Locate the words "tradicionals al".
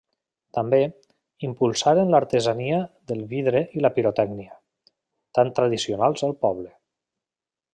5.61-6.35